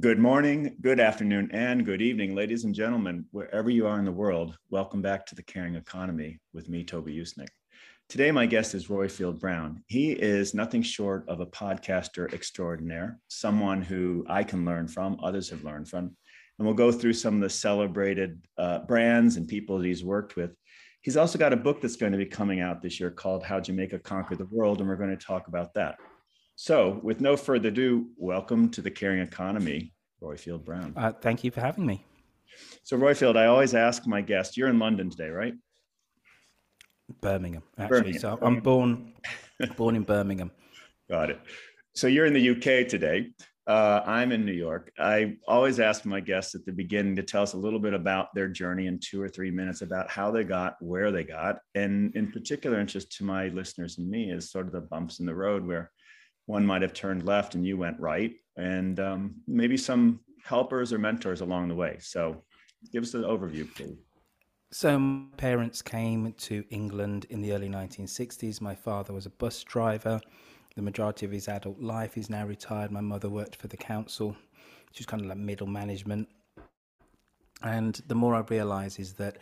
[0.00, 4.12] Good morning, good afternoon, and good evening, ladies and gentlemen, wherever you are in the
[4.12, 4.56] world.
[4.70, 7.48] Welcome back to the Caring Economy with me, Toby Usnik.
[8.08, 9.82] Today, my guest is Roifield Brown.
[9.86, 15.48] He is nothing short of a podcaster extraordinaire, someone who I can learn from, others
[15.50, 16.14] have learned from.
[16.58, 20.36] And we'll go through some of the celebrated uh, brands and people that he's worked
[20.36, 20.54] with.
[21.00, 23.58] He's also got a book that's going to be coming out this year called How
[23.58, 25.96] Jamaica Conquered the World, and we're going to talk about that.
[26.60, 30.92] So, with no further ado, welcome to the Caring Economy, Roifield Brown.
[30.96, 32.04] Uh, thank you for having me.
[32.82, 35.54] So, Roifield, I always ask my guests, you're in London today, right?
[37.20, 38.00] Birmingham, actually.
[38.00, 38.20] Birmingham.
[38.20, 39.12] So, I'm born
[39.76, 40.50] born in Birmingham.
[41.08, 41.40] Got it.
[41.94, 43.30] So, you're in the UK today.
[43.68, 44.90] Uh, I'm in New York.
[44.98, 48.34] I always ask my guests at the beginning to tell us a little bit about
[48.34, 51.60] their journey in two or three minutes about how they got where they got.
[51.76, 55.26] And in particular interest to my listeners and me is sort of the bumps in
[55.26, 55.92] the road where
[56.48, 60.98] one might have turned left and you went right, and um, maybe some helpers or
[60.98, 61.98] mentors along the way.
[62.00, 62.42] So,
[62.90, 63.98] give us an overview, please.
[64.70, 68.62] So, my parents came to England in the early 1960s.
[68.62, 70.20] My father was a bus driver.
[70.74, 72.90] The majority of his adult life, he's now retired.
[72.90, 74.34] My mother worked for the council.
[74.92, 76.28] She was kind of like middle management.
[77.62, 79.36] And the more I realize is that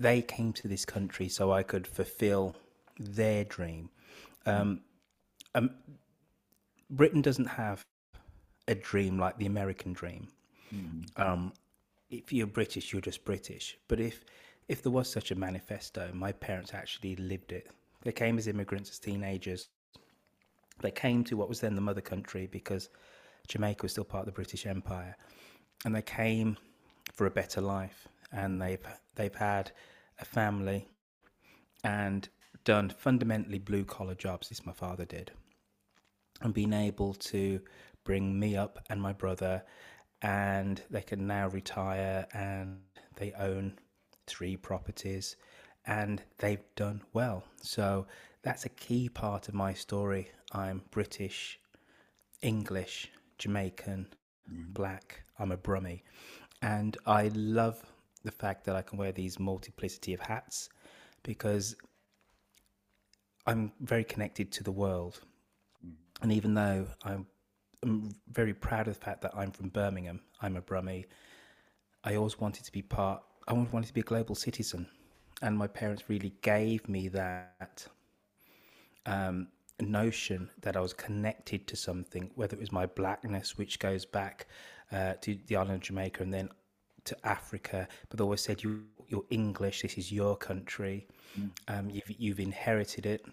[0.00, 2.56] they came to this country so I could fulfill
[2.98, 3.90] their dream.
[4.44, 4.80] Um,
[5.54, 5.70] um,
[6.90, 7.84] Britain doesn't have
[8.68, 10.28] a dream like the American dream.
[10.74, 11.04] Mm.
[11.16, 11.52] Um,
[12.10, 13.76] if you're British, you're just British.
[13.88, 14.24] But if
[14.68, 17.68] if there was such a manifesto, my parents actually lived it.
[18.02, 19.68] They came as immigrants as teenagers.
[20.80, 22.88] They came to what was then the mother country because
[23.48, 25.16] Jamaica was still part of the British Empire,
[25.84, 26.56] and they came
[27.12, 28.08] for a better life.
[28.32, 29.72] And they've they've had
[30.20, 30.88] a family
[31.82, 32.28] and
[32.64, 34.50] done fundamentally blue collar jobs.
[34.50, 35.30] as my father did
[36.42, 37.60] and being able to
[38.04, 39.62] bring me up and my brother
[40.22, 42.78] and they can now retire and
[43.16, 43.78] they own
[44.26, 45.36] three properties
[45.86, 48.06] and they've done well so
[48.42, 51.58] that's a key part of my story i'm british
[52.42, 54.06] english jamaican
[54.50, 54.72] mm.
[54.72, 56.02] black i'm a brummie
[56.62, 57.82] and i love
[58.24, 60.68] the fact that i can wear these multiplicity of hats
[61.22, 61.74] because
[63.46, 65.20] i'm very connected to the world
[66.22, 67.26] and even though I'm,
[67.82, 71.06] I'm, very proud of the fact that I'm from Birmingham, I'm a Brummie,
[72.04, 74.86] I always wanted to be part, I always wanted to be a global citizen.
[75.42, 77.86] And my parents really gave me that
[79.06, 79.48] um,
[79.80, 84.46] notion that I was connected to something, whether it was my blackness, which goes back
[84.92, 86.50] uh, to the island of Jamaica and then
[87.04, 89.82] to Africa, but they always said you, you're English.
[89.82, 91.06] This is your country.
[91.38, 91.50] Mm.
[91.68, 93.24] Um, you've you've inherited it.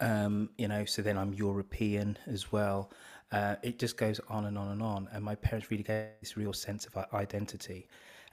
[0.00, 2.90] Um, you know, so then I'm European as well.
[3.32, 5.08] Uh, it just goes on and on and on.
[5.12, 7.86] And my parents really gave this real sense of identity.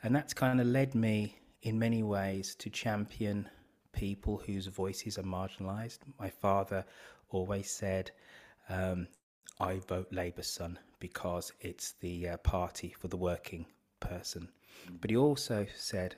[0.03, 3.49] And that's kind of led me in many ways to champion
[3.91, 5.99] people whose voices are marginalized.
[6.19, 6.85] My father
[7.29, 8.11] always said,
[8.69, 9.07] um,
[9.59, 13.65] I vote Labour, son, because it's the uh, party for the working
[13.99, 14.49] person.
[14.87, 15.01] Mm.
[15.01, 16.15] But he also said,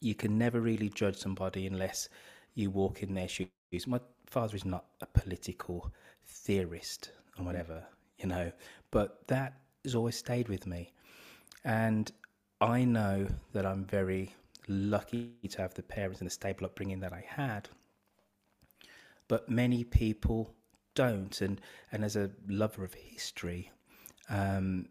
[0.00, 2.08] you can never really judge somebody unless
[2.54, 3.48] you walk in their shoes.
[3.86, 5.92] My father is not a political
[6.26, 7.84] theorist or whatever,
[8.18, 8.52] you know,
[8.90, 9.54] but that
[9.84, 10.92] has always stayed with me.
[11.64, 12.10] And
[12.60, 14.34] I know that I'm very
[14.68, 17.68] lucky to have the parents and the stable upbringing that I had.
[19.28, 20.54] But many people
[20.94, 21.40] don't.
[21.40, 21.60] And,
[21.92, 23.70] and as a lover of history,
[24.28, 24.88] um,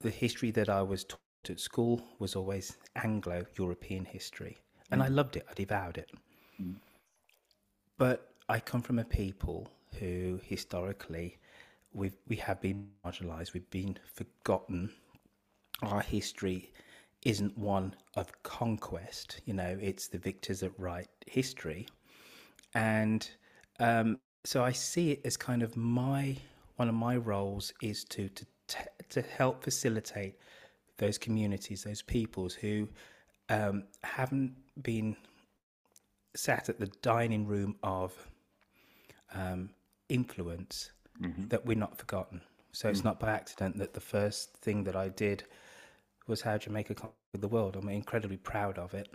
[0.00, 4.56] the history that I was taught at school was always Anglo European history.
[4.90, 5.04] And mm.
[5.04, 6.10] I loved it, I devoured it.
[6.60, 6.76] Mm.
[7.96, 9.68] But I come from a people
[9.98, 11.38] who historically
[11.92, 14.90] we we have been marginalized, we've been forgotten.
[15.82, 16.72] Our history
[17.22, 21.86] isn't one of conquest, you know, it's the victors that write history.
[22.74, 23.28] And
[23.80, 26.36] um, so I see it as kind of my
[26.76, 28.46] one of my roles is to to
[29.08, 30.36] to help facilitate
[30.98, 32.88] those communities, those peoples who
[33.48, 35.16] um, haven't been
[36.34, 38.12] sat at the dining room of
[39.34, 39.70] um,
[40.08, 41.48] influence mm-hmm.
[41.48, 42.40] that we're not forgotten.
[42.72, 45.44] So it's mm not by accident that the first thing that I did
[46.26, 47.76] was how Jamaica conquered the world.
[47.76, 49.08] I'm incredibly proud of it.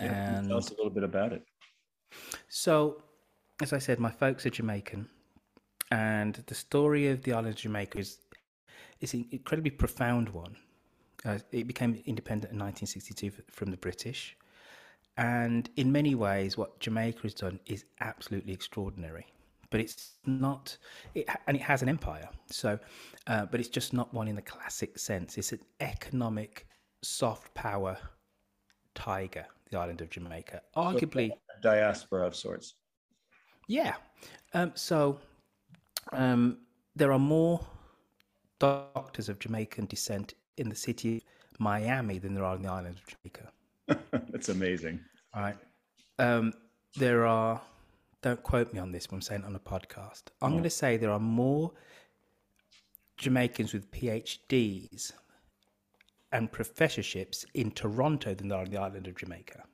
[0.00, 1.42] Yeah, and tell us a little bit about it.
[2.48, 3.02] So,
[3.62, 5.08] as I said, my folks are Jamaican,
[5.92, 8.18] and the story of the island of Jamaica is
[9.00, 10.56] is an incredibly profound one.
[11.24, 14.36] Uh, it became independent in 1962 from the British.
[15.16, 19.26] And in many ways, what Jamaica has done is absolutely extraordinary
[19.70, 20.76] but it's not.
[21.14, 22.28] It and it has an empire.
[22.50, 22.78] So,
[23.26, 25.36] uh, but it's just not one in the classic sense.
[25.36, 26.66] It's an economic
[27.02, 27.96] soft power
[28.94, 30.62] tiger, the island of Jamaica.
[30.76, 32.74] Arguably, so diaspora of sorts.
[33.68, 33.94] Yeah.
[34.54, 35.20] Um, so
[36.12, 36.58] um,
[36.96, 37.60] there are more
[38.58, 42.98] doctors of Jamaican descent in the city of Miami than there are on the island
[42.98, 43.52] of Jamaica.
[44.30, 45.00] That's amazing.
[45.34, 45.56] All right.
[46.18, 46.52] Um,
[46.96, 47.60] there are,
[48.22, 50.24] don't quote me on this, but I'm saying on a podcast.
[50.42, 50.52] I'm oh.
[50.52, 51.72] going to say there are more
[53.16, 55.12] Jamaicans with PhDs
[56.32, 59.64] and professorships in Toronto than there are on the island of Jamaica.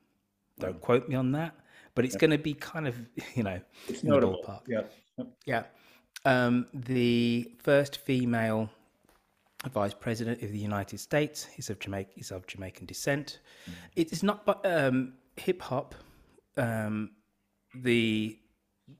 [0.59, 1.55] Don't quote me on that,
[1.95, 2.97] but it's going to be kind of,
[3.35, 4.41] you know, it's notable.
[4.47, 4.61] Ballpark.
[4.69, 5.25] Yeah.
[5.47, 5.63] Yeah.
[6.25, 8.71] Um, the first female
[9.71, 13.41] vice president of the United States is of Jamaica is of Jamaican descent.
[13.69, 13.73] Mm.
[13.97, 15.95] It is not but um, hip hop.
[16.57, 17.11] Um,
[17.75, 18.39] the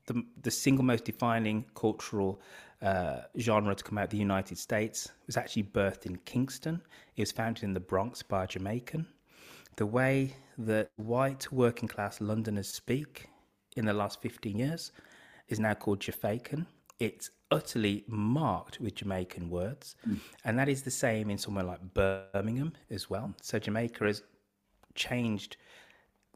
[0.07, 2.41] the the single most defining cultural
[2.83, 6.81] uh, genre to come out of the United States was actually birthed in Kingston.
[7.17, 9.07] It was founded in the Bronx by a Jamaican.
[9.77, 13.29] The way that white working class Londoners speak
[13.77, 14.93] in the last 15 years
[15.49, 16.67] is now called Jafaican
[16.99, 19.95] it's utterly marked with Jamaican words.
[20.07, 20.19] Mm.
[20.45, 23.33] And that is the same in somewhere like Birmingham as well.
[23.41, 24.23] So Jamaica has
[24.95, 25.57] changed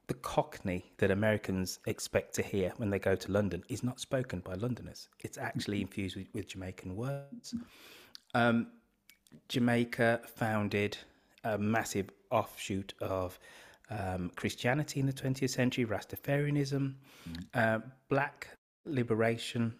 [0.07, 4.41] the Cockney that Americans expect to hear when they go to London is not spoken
[4.41, 5.09] by Londoners.
[5.21, 7.55] It's actually infused with, with Jamaican words.
[8.33, 8.69] Um,
[9.49, 10.97] Jamaica founded
[11.45, 13.39] a massive offshoot of
[13.91, 16.95] um, Christianity in the 20th century, Rastafarianism,
[17.29, 17.45] mm.
[17.55, 18.49] uh, black
[18.87, 19.75] liberation,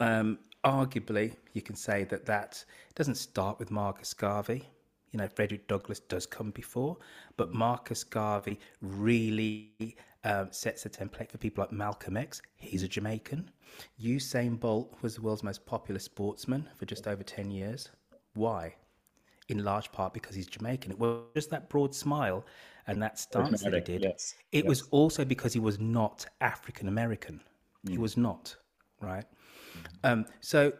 [0.00, 2.64] um, arguably, you can say that that
[2.94, 4.64] doesn't start with Marcus Garvey.
[5.12, 6.96] You know, Frederick Douglass does come before,
[7.36, 12.42] but Marcus Garvey really um, sets a template for people like Malcolm X.
[12.56, 13.50] He's a Jamaican.
[14.02, 17.90] Usain Bolt was the world's most popular sportsman for just over 10 years.
[18.34, 18.74] Why?
[19.48, 20.90] In large part because he's Jamaican.
[20.90, 22.44] It was just that broad smile
[22.86, 24.02] and that stance that he did.
[24.02, 24.34] Yes.
[24.50, 24.68] It yes.
[24.68, 27.40] was also because he was not African American.
[27.86, 27.90] Mm.
[27.90, 28.56] He was not,
[29.00, 29.24] right?
[30.02, 30.72] Um, so,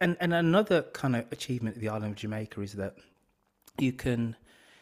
[0.00, 2.96] and and another kind of achievement of the island of Jamaica is that
[3.78, 4.36] you can,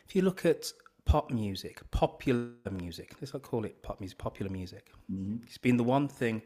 [0.06, 0.72] if you look at
[1.04, 4.90] pop music, popular music, let's not call it pop music, popular music.
[5.12, 5.44] Mm-hmm.
[5.46, 6.42] It's been the one thing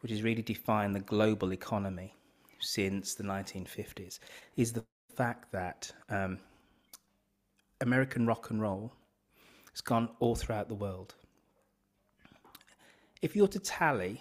[0.00, 2.14] which has really defined the global economy
[2.60, 4.18] since the 1950s
[4.56, 4.84] is the
[5.14, 6.38] fact that um,
[7.80, 8.92] American rock and roll
[9.72, 11.14] has gone all throughout the world.
[13.22, 14.20] If you're to tally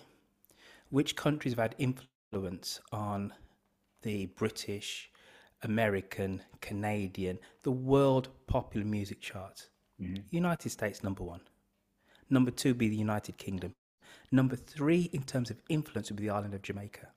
[0.93, 3.33] which countries have had influence on
[4.03, 5.09] the British,
[5.63, 9.69] American, Canadian, the world popular music charts?
[9.99, 10.21] Mm-hmm.
[10.29, 11.41] United States number one.
[12.29, 13.73] Number two be the United Kingdom.
[14.31, 17.07] Number three in terms of influence would be the island of Jamaica.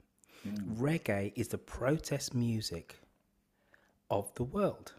[0.49, 0.79] Mm.
[0.79, 2.97] Reggae is the protest music
[4.11, 4.95] of the world.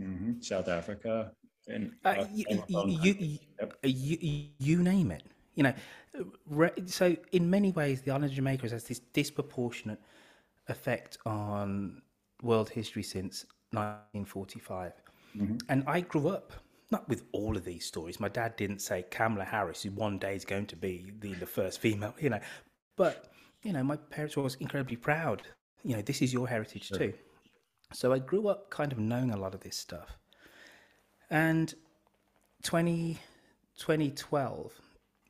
[0.00, 0.40] Mm-hmm.
[0.40, 1.30] South Africa.
[1.68, 3.74] And, uh, you, you, yep.
[3.84, 5.22] you, you, name it.
[5.54, 5.74] You know,
[6.86, 10.00] so in many ways, the island of Jamaica has this disproportionate
[10.68, 12.02] effect on
[12.42, 14.92] world history since 1945.
[15.36, 15.56] Mm-hmm.
[15.68, 16.52] And I grew up
[16.90, 18.20] not with all of these stories.
[18.20, 21.46] My dad didn't say Kamala Harris who one day is going to be the, the
[21.46, 22.40] first female, you know.
[22.96, 23.32] But,
[23.62, 25.42] you know, my parents were incredibly proud.
[25.82, 26.98] You know, this is your heritage sure.
[26.98, 27.14] too.
[27.94, 30.18] So I grew up kind of knowing a lot of this stuff.
[31.30, 31.74] And
[32.62, 33.18] 20,
[33.78, 34.72] 2012,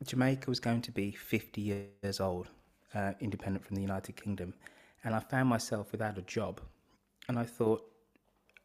[0.03, 2.49] Jamaica was going to be 50 years old,
[2.93, 4.53] uh, independent from the United Kingdom,
[5.03, 6.61] and I found myself without a job.
[7.27, 7.83] And I thought,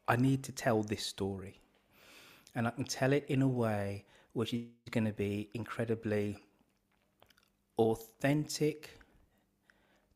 [0.07, 1.59] I need to tell this story.
[2.55, 6.37] And I can tell it in a way which is going to be incredibly
[7.77, 8.99] authentic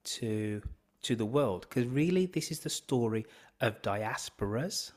[0.03, 0.62] to
[1.01, 3.25] to the world because really this is the story
[3.62, 4.92] of diasporas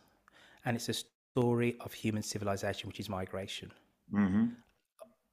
[0.64, 3.70] and it's a story of human civilization which is migration
[4.12, 4.46] mm-hmm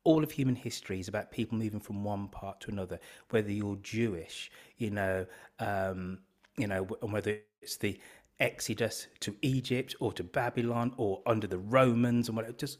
[0.04, 3.78] all of human history is about people moving from one part to another, whether you're
[3.78, 5.26] Jewish, you know,
[5.60, 6.20] um,
[6.58, 8.00] you know, and whether it's the
[8.40, 12.54] exodus to Egypt or to Babylon or under the Romans and whatever.
[12.54, 12.80] Just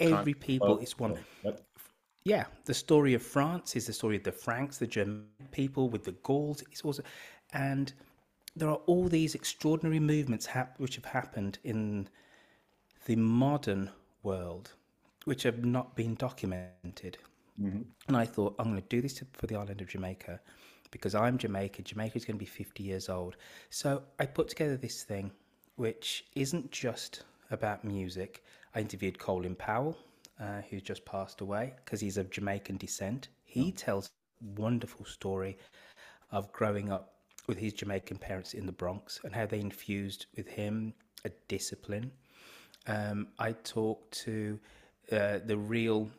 [0.00, 1.18] every people is one.
[2.24, 6.02] Yeah, the story of France is the story of the Franks, the German people with
[6.02, 6.62] the Gauls.
[6.72, 7.02] It's also,
[7.52, 7.92] and
[8.56, 12.08] there are all these extraordinary movements hap- which have happened in
[13.04, 13.90] the modern
[14.24, 14.72] world
[15.26, 17.18] which have not been documented.
[17.60, 17.82] Mm-hmm.
[18.08, 20.40] And I thought, I'm going to do this for the island of Jamaica
[20.92, 21.82] because I'm Jamaica.
[21.82, 23.36] Jamaica is going to be 50 years old.
[23.68, 25.32] So I put together this thing,
[25.74, 28.44] which isn't just about music.
[28.74, 29.98] I interviewed Colin Powell,
[30.40, 33.28] uh, who's just passed away because he's of Jamaican descent.
[33.44, 33.76] He oh.
[33.76, 34.10] tells
[34.56, 35.58] wonderful story
[36.30, 37.14] of growing up
[37.48, 42.12] with his Jamaican parents in the Bronx and how they infused with him a discipline.
[42.86, 44.60] Um, I talked to
[45.12, 46.10] uh, the real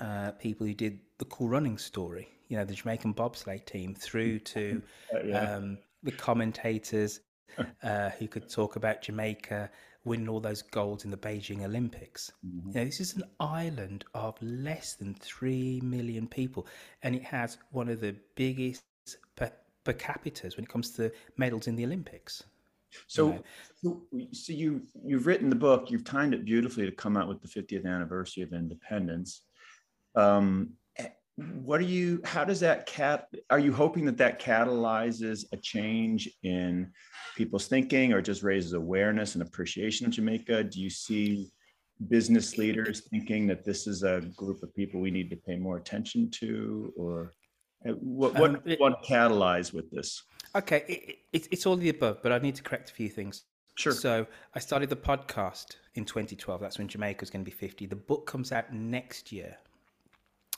[0.00, 4.40] uh, people who did the cool running story, you know, the Jamaican bobsleigh team, through
[4.40, 4.82] to
[5.14, 5.54] uh, yeah.
[5.54, 7.20] um, the commentators
[7.82, 9.70] uh, who could talk about Jamaica
[10.04, 12.30] winning all those golds in the Beijing Olympics.
[12.46, 12.68] Mm-hmm.
[12.68, 16.66] You know, this is an island of less than 3 million people,
[17.02, 18.84] and it has one of the biggest
[19.36, 19.50] per,
[19.82, 22.42] per capitas when it comes to medals in the Olympics.
[23.06, 23.42] So,
[23.82, 24.00] know?
[24.32, 25.90] so you you've written the book.
[25.90, 29.42] You've timed it beautifully to come out with the 50th anniversary of independence.
[30.14, 30.74] Um,
[31.36, 36.30] what are you how does that cat are you hoping that that catalyzes a change
[36.44, 36.90] in
[37.36, 41.50] people's thinking or just raises awareness and appreciation of jamaica do you see
[42.08, 45.76] business leaders thinking that this is a group of people we need to pay more
[45.76, 47.32] attention to or
[47.88, 50.22] uh, what what, um, it, what catalyze with this
[50.54, 53.44] okay it, it, it's all the above but i need to correct a few things
[53.76, 53.92] Sure.
[53.92, 56.60] So I started the podcast in 2012.
[56.60, 57.86] That's when Jamaica was going to be 50.
[57.86, 59.56] The book comes out next year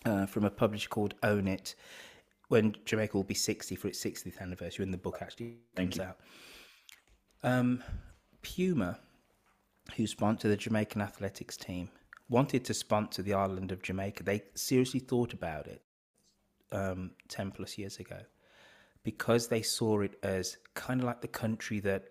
[0.04, 1.74] uh, from a publisher called Own It
[2.48, 6.18] when Jamaica will be 60 for its 60th anniversary when the book actually comes out.
[7.42, 7.82] Um,
[8.42, 8.98] Puma,
[9.96, 11.88] who sponsor the Jamaican athletics team,
[12.28, 14.22] wanted to sponsor the island of Jamaica.
[14.22, 15.82] They seriously thought about it
[16.70, 18.18] um, 10 plus years ago
[19.06, 22.08] because they saw it as kind of like the country that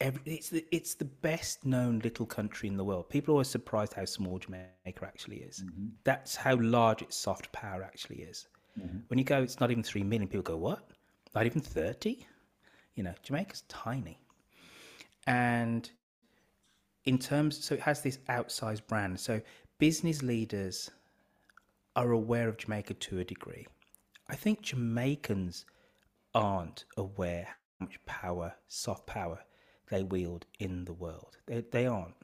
[0.00, 3.10] every, it's the it's the best known little country in the world.
[3.10, 5.64] People are always surprised how small Jamaica actually is.
[5.64, 5.86] Mm-hmm.
[6.04, 8.46] That's how large its soft power actually is.
[8.78, 8.98] Mm-hmm.
[9.08, 10.28] When you go, it's not even three million.
[10.28, 10.88] People go, what?
[11.34, 12.24] Not even thirty?
[12.94, 14.16] You know, Jamaica's tiny,
[15.26, 15.90] and
[17.06, 19.18] in terms, so it has this outsized brand.
[19.18, 19.40] So
[19.80, 20.92] business leaders
[21.96, 23.66] are aware of Jamaica to a degree.
[24.28, 25.66] I think Jamaicans
[26.34, 27.48] aren't aware
[27.78, 29.40] how much power, soft power,
[29.90, 31.36] they wield in the world.
[31.46, 32.14] They, they aren't.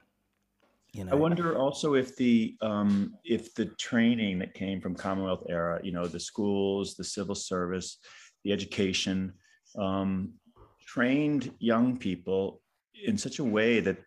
[0.93, 1.13] You know.
[1.13, 5.93] I wonder also if the um, if the training that came from Commonwealth era, you
[5.93, 7.99] know, the schools, the civil service,
[8.43, 9.33] the education,
[9.79, 10.33] um,
[10.85, 12.61] trained young people
[13.05, 13.99] in such a way that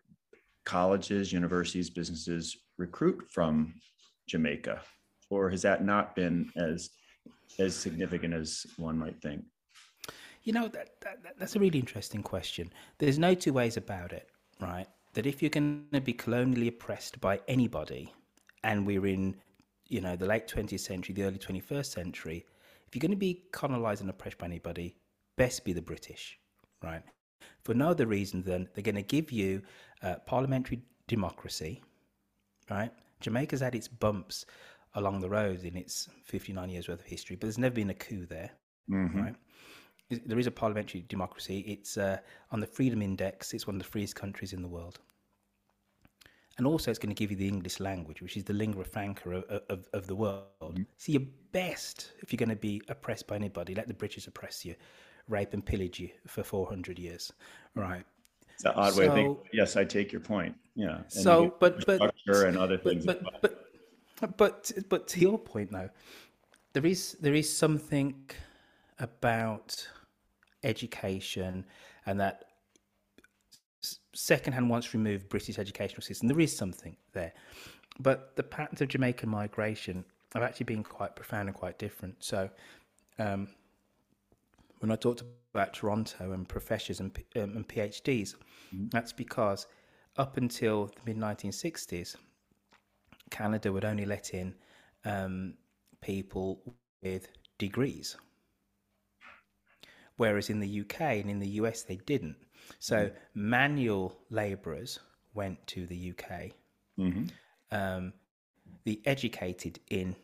[0.66, 3.74] colleges, universities, businesses recruit from
[4.28, 4.82] Jamaica,
[5.30, 6.90] or has that not been as
[7.58, 9.42] as significant as one might think?
[10.44, 12.72] You know, that, that, that's a really interesting question.
[12.98, 14.28] There's no two ways about it,
[14.60, 14.86] right?
[15.14, 18.12] That if you're going to be colonially oppressed by anybody,
[18.62, 19.36] and we're in,
[19.88, 22.44] you know, the late 20th century, the early 21st century,
[22.86, 24.96] if you're going to be colonized and oppressed by anybody,
[25.36, 26.38] best be the British,
[26.82, 27.02] right?
[27.62, 29.62] For no other reason than they're going to give you
[30.02, 31.82] uh, parliamentary democracy,
[32.70, 32.92] right?
[33.20, 34.44] Jamaica's had its bumps
[34.94, 37.94] along the road in its 59 years worth of history, but there's never been a
[37.94, 38.50] coup there,
[38.90, 39.20] mm-hmm.
[39.20, 39.34] right?
[40.10, 41.60] There is a parliamentary democracy.
[41.66, 42.18] It's uh,
[42.50, 43.54] on the Freedom Index.
[43.54, 44.98] It's one of the freest countries in the world.
[46.56, 49.30] And also, it's going to give you the English language, which is the lingua franca
[49.30, 50.44] of, of, of the world.
[50.62, 50.82] Mm-hmm.
[50.96, 54.64] So, your best, if you're going to be oppressed by anybody, let the British oppress
[54.64, 54.76] you,
[55.28, 57.32] rape and pillage you for 400 years.
[57.74, 58.04] Right.
[58.52, 59.36] It's an odd so, way of thinking.
[59.52, 60.54] Yes, I take your point.
[60.76, 60.98] Yeah.
[60.98, 63.04] And so, but, but, and other things.
[63.04, 63.66] But, but,
[64.20, 65.90] but, but, but to your point, though,
[66.72, 68.14] there is, there is something
[68.98, 69.88] about
[70.62, 71.64] education
[72.06, 72.44] and that
[74.14, 76.28] secondhand once removed British educational system.
[76.28, 77.32] There is something there.
[78.00, 82.16] But the patterns of Jamaican migration have actually been quite profound and quite different.
[82.18, 82.50] So
[83.18, 83.48] um,
[84.80, 85.22] when I talked
[85.52, 88.34] about Toronto and professors and, um, and PhDs,
[88.74, 88.86] mm-hmm.
[88.90, 89.66] that's because
[90.16, 92.16] up until the mid 1960s,
[93.30, 94.54] Canada would only let in
[95.04, 95.54] um,
[96.00, 96.60] people
[97.02, 98.16] with degrees
[100.16, 102.36] whereas in the UK and in the US they didn't.
[102.78, 103.16] So mm-hmm.
[103.34, 104.98] manual labourers
[105.34, 106.52] went to the UK.
[106.98, 107.24] Mm-hmm.
[107.70, 108.12] Um,
[108.84, 110.14] the educated, in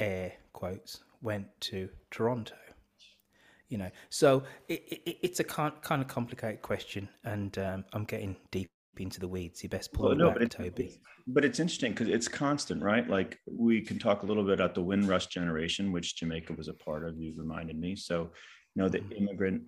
[0.00, 2.54] air quotes, went to Toronto.
[3.68, 8.34] You know, so it, it, it's a kind of complicated question, and um, I'm getting
[8.50, 9.62] deep into the weeds.
[9.62, 11.00] You best pull well, no, back, but Toby.
[11.26, 13.06] But it's interesting because it's constant, right?
[13.08, 16.72] Like we can talk a little bit about the Windrush generation, which Jamaica was a
[16.72, 17.18] part of.
[17.18, 17.94] You reminded me.
[17.94, 18.30] So
[18.74, 19.62] you know, the immigrant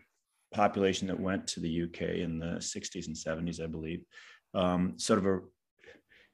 [0.53, 4.05] population that went to the UK in the 60s and 70s, I believe,
[4.55, 5.41] um, sort of a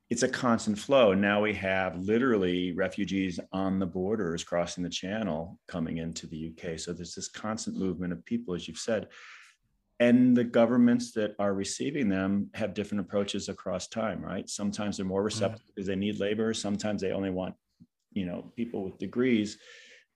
[0.09, 1.15] it's a constant flow.
[1.15, 6.79] Now we have literally refugees on the borders crossing the channel coming into the UK.
[6.79, 9.09] So there's this constant movement of people, as you've said.
[9.99, 14.49] And the governments that are receiving them have different approaches across time, right?
[14.49, 15.27] Sometimes they're more mm-hmm.
[15.27, 16.55] receptive because they need labor.
[16.55, 17.55] Sometimes they only want,
[18.13, 19.59] you know, people with degrees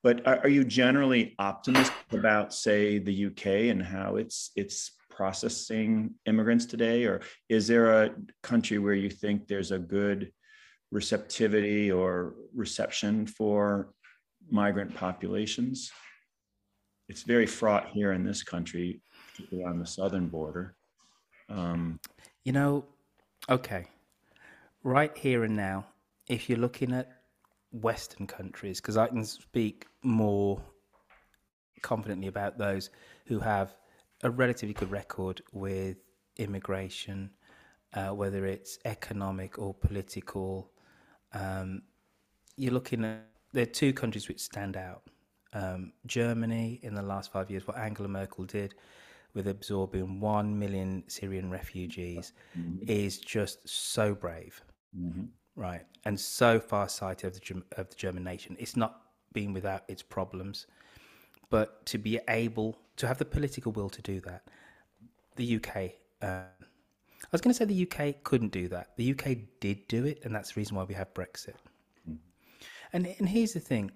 [0.03, 6.15] but are, are you generally optimistic about, say, the UK and how it's it's processing
[6.25, 8.11] immigrants today, or is there a
[8.43, 10.33] country where you think there's a good
[10.91, 13.93] receptivity or reception for
[14.51, 15.91] migrant populations?
[17.09, 19.03] It's very fraught here in this country,
[19.33, 20.77] particularly on the southern border.
[21.51, 22.01] Um,
[22.45, 22.87] you know,
[23.49, 23.89] okay,
[24.83, 25.85] right here and now,
[26.29, 27.20] if you're looking at
[27.73, 30.61] Western countries, because I can speak more
[31.83, 32.91] confidently about those
[33.27, 33.75] who have
[34.23, 35.97] a relatively good record with
[36.37, 37.31] immigration,
[37.95, 40.71] uh, whether it's economic or political.
[41.33, 41.83] Um,
[42.57, 45.03] you're looking at there are two countries which stand out.
[45.53, 48.75] Um, Germany, in the last five years, what Angela Merkel did
[49.35, 52.89] with absorbing one million Syrian refugees mm-hmm.
[52.89, 54.63] is just so brave.
[54.97, 55.25] Mm-hmm
[55.61, 58.57] right, and so far sighted of the, of the German nation.
[58.59, 59.03] It's not
[59.33, 60.67] been without its problems,
[61.51, 64.43] but to be able to have the political will to do that,
[65.37, 65.93] the UK.
[66.23, 66.45] Uh,
[67.23, 68.97] I was going to say the UK couldn't do that.
[68.97, 71.55] The UK did do it, and that's the reason why we have Brexit.
[72.11, 72.17] Mm.
[72.93, 73.91] And and here's the thing,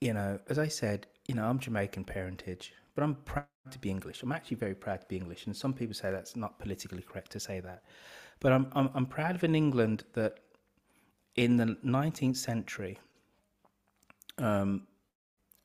[0.00, 3.90] you know, as I said, you know, I'm Jamaican parentage, but I'm proud to be
[3.90, 4.22] English.
[4.22, 7.30] I'm actually very proud to be English, and some people say that's not politically correct
[7.32, 7.84] to say that,
[8.40, 10.38] but I'm I'm, I'm proud of an England that
[11.36, 12.98] in the 19th century,
[14.38, 14.86] um,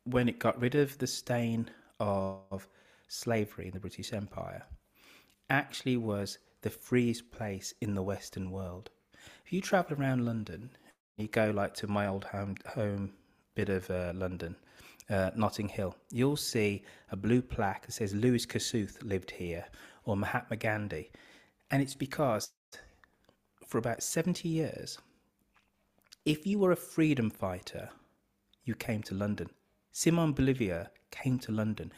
[0.06, 1.70] when it got rid of the stain
[2.00, 2.68] of
[3.08, 4.64] slavery in the British Empire,
[5.50, 8.90] actually was the freest place in the Western world.
[9.46, 10.70] If you travel around London,
[11.18, 13.14] you go like to my old home home
[13.56, 14.56] bit of uh, London,
[15.10, 19.66] uh, Notting Hill, you'll see a blue plaque that says Louis Kossuth lived here
[20.04, 21.12] or Mahatma Gandhi,
[21.72, 22.52] and it's because
[23.66, 25.00] for about 70 years
[26.26, 27.90] if you were a freedom fighter,
[28.64, 29.50] you came to London.
[29.92, 31.92] Simon Bolivar came to London.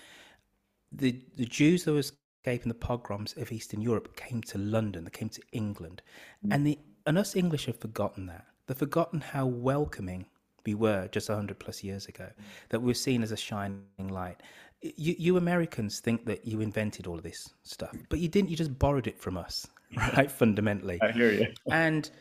[0.92, 5.04] The the Jews that were escaping the pogroms of Eastern Europe came to London.
[5.04, 6.02] They came to England,
[6.46, 6.54] mm.
[6.54, 8.46] and the and us English have forgotten that.
[8.68, 10.26] They've forgotten how welcoming
[10.66, 12.30] we were just hundred plus years ago.
[12.70, 14.42] That we were seen as a shining light.
[14.82, 18.50] You, you Americans think that you invented all of this stuff, but you didn't.
[18.50, 19.66] You just borrowed it from us,
[20.16, 20.30] right?
[20.30, 21.48] Fundamentally, I hear you.
[21.72, 22.12] and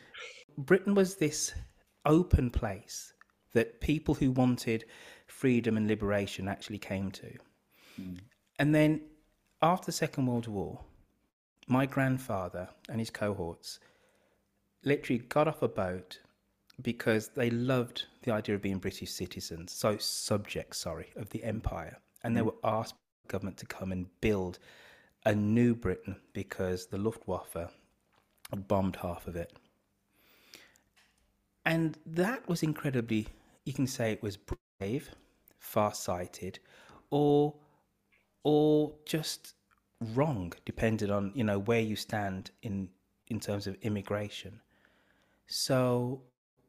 [0.57, 1.53] Britain was this
[2.07, 3.13] open place
[3.53, 4.85] that people who wanted
[5.27, 7.31] freedom and liberation actually came to.
[8.01, 8.19] Mm.
[8.59, 9.01] And then
[9.61, 10.79] after the Second World War,
[11.67, 13.79] my grandfather and his cohorts
[14.83, 16.19] literally got off a boat
[16.81, 21.97] because they loved the idea of being British citizens, so subjects, sorry, of the empire.
[22.23, 22.37] And mm.
[22.37, 24.59] they were asked by the government to come and build
[25.25, 27.71] a new Britain because the Luftwaffe
[28.49, 29.53] had bombed half of it.
[31.67, 33.27] And that was incredibly,
[33.65, 34.37] you can say it was
[34.79, 35.11] brave,
[35.59, 36.59] far-sighted,
[37.11, 37.53] or
[38.43, 39.55] or just
[40.13, 42.87] wrong, depending on you know where you stand in
[43.27, 44.61] in terms of immigration.
[45.47, 46.21] So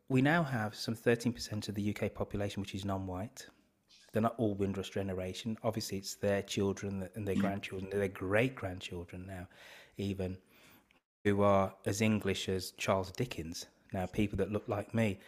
[0.09, 3.47] we now have some 13% of the UK population which is non-white.
[4.13, 5.57] They're not all Windrush generation.
[5.63, 7.41] Obviously, it's their children and their mm.
[7.43, 9.47] grandchildren, their great grandchildren now,
[9.97, 10.39] even
[11.23, 15.19] who are as English as Charles Dickens now, people that look like me.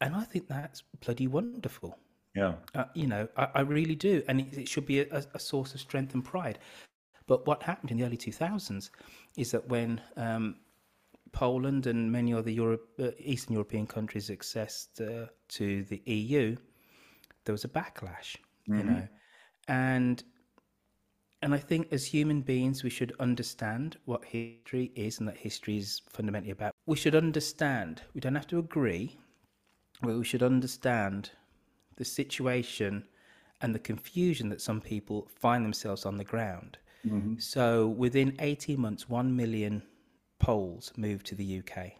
[0.00, 1.98] And I think that's bloody wonderful.
[2.34, 2.54] Yeah.
[2.74, 4.22] Uh, you know, I, I, really do.
[4.28, 6.58] And it, it should be a, a, source of strength and pride.
[7.26, 8.90] But what happened in the early 2000s
[9.38, 10.56] is that when um,
[11.32, 16.56] Poland and many other Europe, uh, Eastern European countries accessed uh, to the EU,
[17.44, 18.36] there was a backlash,
[18.68, 18.78] mm-hmm.
[18.78, 19.08] you know.
[19.68, 20.22] And
[21.42, 25.76] and I think as human beings, we should understand what history is and that history
[25.76, 26.72] is fundamentally about.
[26.86, 29.18] We should understand, we don't have to agree,
[30.02, 31.30] but we should understand
[31.96, 33.04] the situation
[33.60, 36.78] and the confusion that some people find themselves on the ground.
[37.06, 37.38] Mm-hmm.
[37.38, 39.82] So within 18 months, 1 million
[40.38, 41.92] Poles moved to the UK.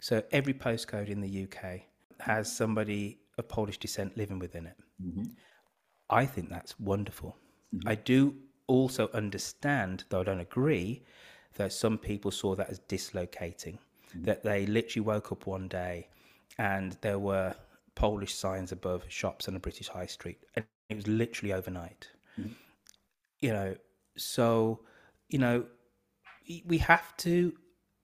[0.00, 1.82] So every postcode in the UK
[2.20, 4.76] has somebody of Polish descent living within it.
[5.02, 5.22] Mm-hmm.
[6.10, 7.36] I think that's wonderful.
[7.74, 7.88] Mm-hmm.
[7.88, 8.34] I do
[8.66, 11.02] also understand, though I don't agree,
[11.56, 13.78] that some people saw that as dislocating.
[14.10, 14.24] Mm-hmm.
[14.24, 16.08] That they literally woke up one day
[16.58, 17.54] and there were
[17.94, 22.08] Polish signs above shops on a British high street, and it was literally overnight.
[22.38, 22.52] Mm-hmm.
[23.40, 23.74] You know,
[24.16, 24.80] so
[25.28, 25.64] you know,
[26.66, 27.54] we have to,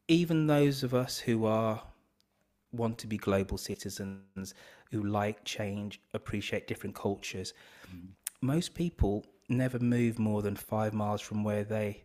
[0.09, 1.83] even those of us who are
[2.73, 4.55] want to be global citizens,
[4.91, 7.55] who like change, appreciate different cultures.
[7.87, 8.07] Mm-hmm.
[8.47, 12.05] Most people never move more than five miles from where they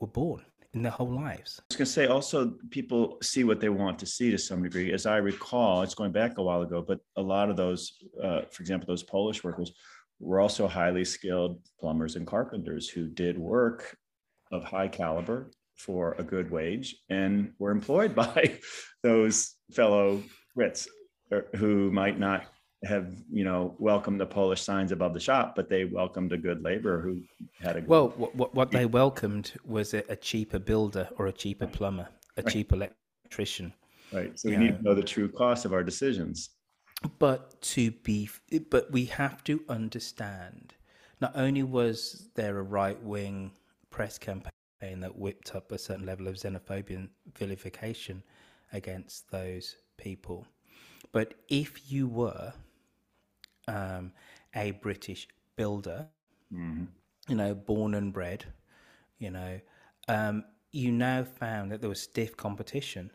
[0.00, 1.60] were born in their whole lives.
[1.60, 4.62] I was going to say also people see what they want to see to some
[4.62, 4.92] degree.
[4.92, 8.42] As I recall, it's going back a while ago, but a lot of those, uh,
[8.50, 9.72] for example, those Polish workers
[10.20, 13.96] were also highly skilled plumbers and carpenters who did work
[14.50, 18.58] of high caliber for a good wage and were employed by
[19.02, 20.22] those fellow
[20.56, 20.88] Brits
[21.32, 22.46] uh, who might not
[22.84, 26.62] have you know welcomed the Polish signs above the shop, but they welcomed a good
[26.62, 27.22] laborer who
[27.60, 27.88] had a good...
[27.88, 28.08] well.
[28.16, 32.52] What, what they welcomed was a, a cheaper builder or a cheaper plumber, a right.
[32.52, 33.72] cheaper electrician.
[34.12, 34.38] Right.
[34.38, 36.50] So we need to know the true cost of our decisions.
[37.18, 38.28] But to be,
[38.70, 40.74] but we have to understand.
[41.20, 43.52] Not only was there a right wing
[43.90, 48.22] press campaign that whipped up a certain level of xenophobia and vilification
[48.72, 50.46] against those people,
[51.12, 52.52] but if you were
[53.68, 54.12] um,
[54.54, 56.08] a British builder,
[56.52, 56.84] mm-hmm.
[57.28, 58.44] you know, born and bred,
[59.18, 59.60] you know,
[60.08, 63.10] um, you now found that there was stiff competition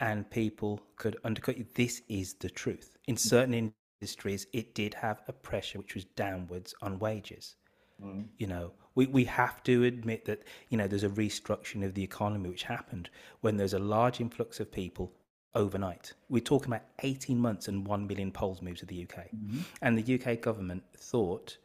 [0.00, 1.66] and people could undercut you.
[1.74, 2.96] This is the truth.
[3.06, 7.56] In certain industries, it did have a pressure which was downwards on wages.
[8.02, 8.28] Mm.
[8.38, 12.02] You know, we, we have to admit that, you know, there's a restructuring of the
[12.02, 13.10] economy which happened
[13.42, 15.12] when there's a large influx of people
[15.54, 16.12] overnight.
[16.28, 19.26] We're talking about 18 months and 1 million Poles moved to the UK.
[19.34, 19.60] Mm-hmm.
[19.82, 21.56] And the UK government thought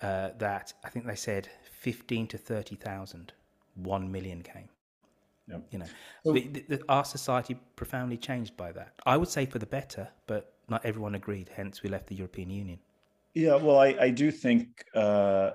[0.00, 1.48] uh, that, I think they said
[1.80, 3.32] 15 to 30,000,
[3.74, 4.68] 1 million came.
[5.48, 5.66] Yep.
[5.70, 5.86] You know,
[6.24, 8.94] well, the, the, our society profoundly changed by that.
[9.04, 11.50] I would say for the better, but not everyone agreed.
[11.54, 12.78] Hence, we left the European Union.
[13.34, 15.52] Yeah, well, I, I do think uh,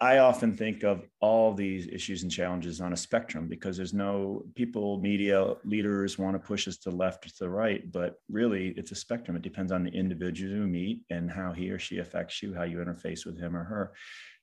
[0.00, 4.44] I often think of all these issues and challenges on a spectrum because there's no
[4.54, 8.20] people, media leaders want to push us to the left or to the right, but
[8.28, 9.36] really it's a spectrum.
[9.36, 12.64] It depends on the individual you meet and how he or she affects you, how
[12.64, 13.92] you interface with him or her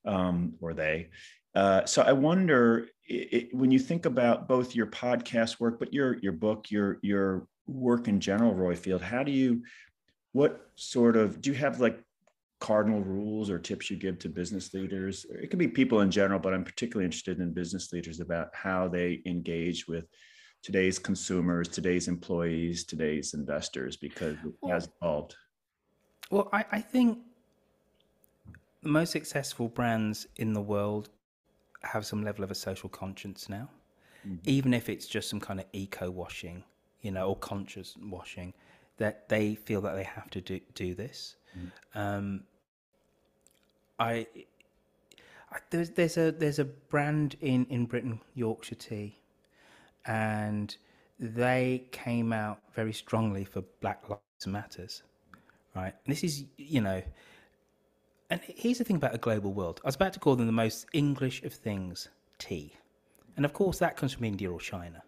[0.06, 1.10] um, or they.
[1.54, 6.17] Uh, so I wonder it, when you think about both your podcast work, but your
[6.19, 9.63] your book, your your work in general, Roifield, how do you
[10.32, 12.01] what sort of do you have like
[12.62, 15.26] cardinal rules or tips you give to business leaders?
[15.30, 18.88] It could be people in general, but I'm particularly interested in business leaders about how
[18.88, 20.06] they engage with
[20.63, 25.36] today's consumers, today's employees, today's investors, because it well, has evolved.
[26.30, 27.17] Well, I, I think
[28.84, 31.10] the most successful brands in the world
[31.82, 33.69] have some level of a social conscience now,
[34.26, 34.38] mm-hmm.
[34.45, 36.63] even if it's just some kind of eco washing,
[37.02, 38.54] you know, or conscious washing,
[38.97, 41.38] that they feel that they have to do, do this.
[41.58, 42.00] Mm-hmm.
[42.00, 42.43] Um,
[44.02, 44.26] I,
[45.52, 49.20] I, there's there's a there's a brand in in Britain Yorkshire Tea,
[50.06, 50.76] and
[51.20, 55.04] they came out very strongly for Black Lives Matters,
[55.76, 55.94] right?
[56.06, 57.04] And this is you know,
[58.32, 59.82] and here's the thing about a global world.
[59.84, 62.10] I was about to call them the most English of things,
[62.40, 62.74] tea,
[63.38, 65.04] and of course that comes from India or China.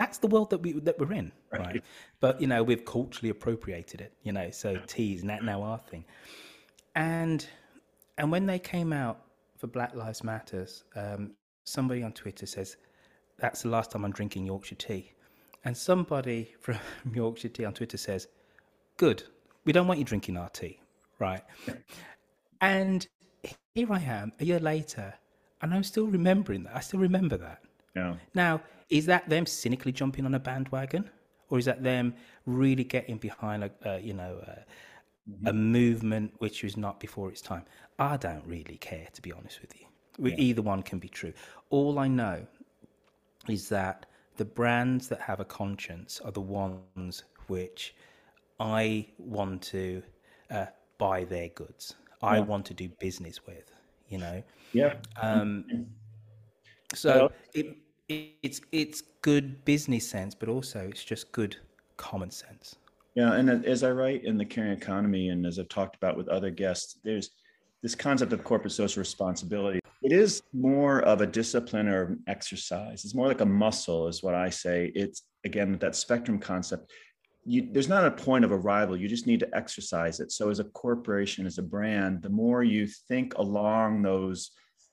[0.00, 1.60] That's the world that we that we're in, right?
[1.60, 1.84] right?
[2.18, 4.50] But you know, we've culturally appropriated it, you know.
[4.50, 6.04] So tea is now our thing,
[6.96, 7.46] and
[8.20, 9.22] and when they came out
[9.56, 11.30] for Black Lives Matters, um,
[11.64, 12.76] somebody on Twitter says,
[13.38, 15.12] "That's the last time I'm drinking Yorkshire tea,"
[15.64, 16.76] and somebody from
[17.12, 18.28] Yorkshire Tea on Twitter says,
[18.98, 19.22] "Good,
[19.64, 20.80] we don't want you drinking our tea,
[21.18, 21.42] right?"
[22.60, 23.08] and
[23.74, 25.14] here I am a year later,
[25.62, 26.76] and I'm still remembering that.
[26.76, 27.62] I still remember that.
[27.96, 28.16] Yeah.
[28.34, 31.08] Now, is that them cynically jumping on a bandwagon,
[31.48, 34.60] or is that them really getting behind a, uh, you know, uh,
[35.30, 35.46] mm-hmm.
[35.46, 37.64] a movement which was not before its time.
[37.98, 39.86] I don't really care, to be honest with you.
[40.18, 40.34] Yeah.
[40.38, 41.32] Either one can be true.
[41.70, 42.46] All I know
[43.48, 47.94] is that the brands that have a conscience are the ones which
[48.58, 50.02] I want to
[50.50, 50.66] uh,
[50.98, 51.94] buy their goods.
[52.22, 52.28] Yeah.
[52.28, 53.72] I want to do business with,
[54.08, 54.42] you know.
[54.72, 54.94] Yeah.
[55.20, 55.86] Um,
[56.94, 57.76] so it,
[58.08, 61.56] it, it's it's good business sense, but also it's just good
[61.96, 62.76] common sense.
[63.14, 66.28] Yeah, and as I write in the caring economy, and as I've talked about with
[66.28, 67.30] other guests, there's
[67.82, 69.80] this concept of corporate social responsibility.
[70.02, 73.04] It is more of a discipline or an exercise.
[73.04, 74.92] It's more like a muscle, is what I say.
[74.94, 76.90] It's again that spectrum concept.
[77.44, 78.96] You, there's not a point of arrival.
[78.96, 80.30] You just need to exercise it.
[80.30, 84.52] So, as a corporation, as a brand, the more you think along those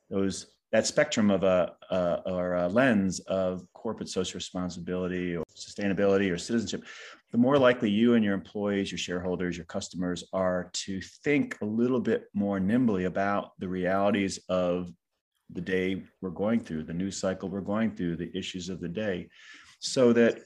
[0.10, 6.32] those that spectrum of a, a or a lens of corporate social responsibility or sustainability
[6.32, 6.84] or citizenship,
[7.32, 11.65] the more likely you and your employees, your shareholders, your customers are to think a
[11.65, 14.91] little bit more nimbly about the realities of
[15.51, 18.89] the day we're going through, the news cycle we're going through, the issues of the
[18.89, 19.30] day,
[19.80, 20.41] so that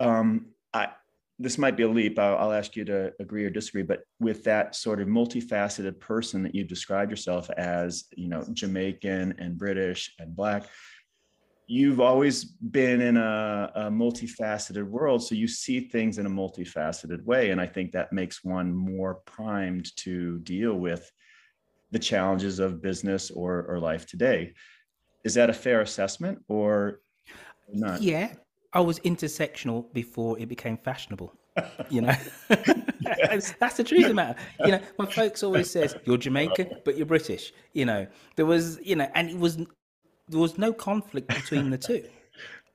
[0.00, 0.88] um, I,
[1.38, 2.18] this might be a leap.
[2.18, 6.42] I'll, I'll, ask you to agree or disagree, but with that sort of multifaceted person
[6.44, 10.68] that you've described yourself as, you know, Jamaican and British and Black,
[11.66, 17.22] you've always been in a, a, multifaceted world so you see things in a multifaceted
[17.24, 21.10] way and i think that makes one more primed to deal with
[21.90, 24.52] the challenges of business or, or life today
[25.24, 27.00] is that a fair assessment or
[27.72, 28.32] not yeah
[28.74, 31.32] i was intersectional before it became fashionable
[31.88, 32.14] you know
[32.48, 36.96] that's the truth of the matter you know my folks always says you're jamaican but
[36.96, 38.06] you're british you know
[38.36, 39.58] there was you know and it was
[40.28, 42.04] there was no conflict between the two.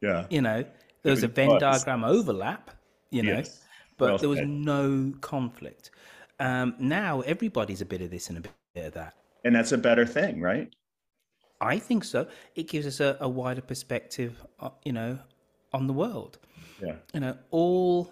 [0.01, 0.25] yeah.
[0.29, 0.65] You know,
[1.03, 2.71] there was a Venn diagram overlap,
[3.09, 3.63] you know, yes.
[3.97, 5.91] but well there was no conflict.
[6.39, 9.15] Um, now everybody's a bit of this and a bit of that.
[9.43, 10.73] And that's a better thing, right?
[11.61, 12.27] I think so.
[12.55, 15.19] It gives us a, a wider perspective, uh, you know,
[15.73, 16.37] on the world.
[16.81, 16.95] Yeah.
[17.13, 18.11] You know, all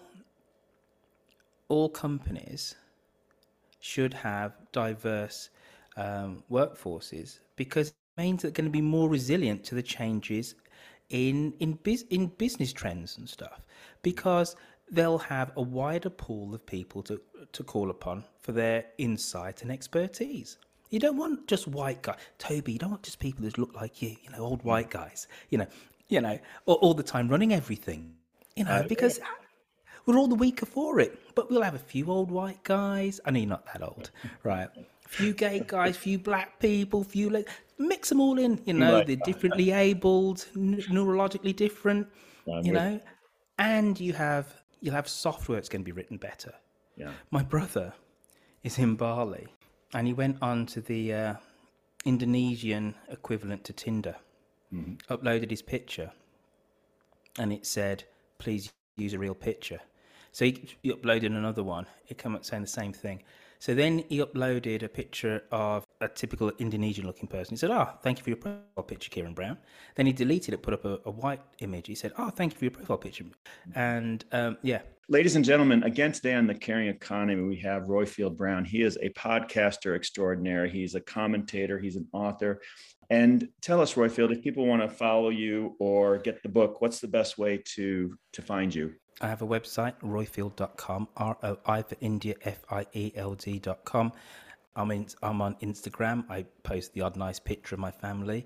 [1.69, 2.75] all companies
[3.79, 5.49] should have diverse
[5.97, 10.55] um, workforces because it means they're going to be more resilient to the changes
[11.09, 13.61] in in biz, in business trends and stuff
[14.01, 14.55] because
[14.91, 17.19] they'll have a wider pool of people to
[17.51, 20.57] to call upon for their insight and expertise.
[20.89, 22.73] You don't want just white guys, Toby.
[22.73, 25.57] You don't want just people that look like you, you know, old white guys, you
[25.57, 25.67] know,
[26.09, 28.13] you know, all, all the time running everything,
[28.55, 29.19] you know, because
[30.05, 31.19] we're all the weaker for it.
[31.35, 33.19] But we'll have a few old white guys.
[33.25, 34.11] I know you're not that old,
[34.43, 34.69] right?
[35.07, 37.43] few gay guys, few black people, few le-
[37.77, 38.61] mix them all in.
[38.65, 39.07] You know, right.
[39.07, 42.07] they're differently abled, n- neurologically different.
[42.45, 42.99] you know,
[43.57, 46.53] and you have you'll have software that's going to be written better.
[46.95, 47.11] Yeah.
[47.31, 47.93] My brother
[48.63, 49.47] is in Bali,
[49.93, 51.33] and he went on to the uh,
[52.05, 54.15] Indonesian equivalent to Tinder,
[54.73, 55.13] mm-hmm.
[55.13, 56.11] uploaded his picture,
[57.37, 58.03] and it said,
[58.37, 59.79] "Please use a real picture."
[60.31, 61.87] So he, he uploaded another one.
[62.07, 63.23] It came up saying the same thing.
[63.59, 67.53] So then he uploaded a picture of a typical Indonesian looking person.
[67.53, 69.57] He said, Oh, thank you for your profile picture, Kieran Brown.
[69.95, 71.87] Then he deleted it, put up a, a white image.
[71.87, 73.25] He said, Oh, thank you for your profile picture.
[73.75, 74.81] And um, yeah.
[75.09, 78.65] Ladies and gentlemen, again today on the Caring Economy, we have Roifield Brown.
[78.65, 80.67] He is a podcaster extraordinaire.
[80.67, 82.61] He's a commentator, he's an author.
[83.09, 86.99] And tell us, Roifield, if people want to follow you or get the book, what's
[86.99, 88.95] the best way to to find you?
[89.21, 94.11] I have a website, roifield.com, R O I for India, F I E L D.com.
[94.75, 96.23] I'm, I'm on Instagram.
[96.29, 98.45] I post the odd nice picture of my family.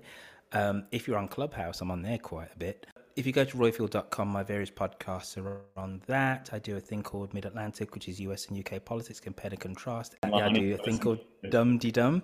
[0.52, 2.86] Um, if you're on Clubhouse, I'm on there quite a bit.
[3.14, 6.48] If you go to roifield.com, my various podcasts are on that.
[6.50, 9.60] I do a thing called Mid Atlantic, which is US and UK politics, compared and
[9.60, 10.16] contrast.
[10.22, 11.18] I do a thing called
[11.50, 12.22] Dum Tee Dum,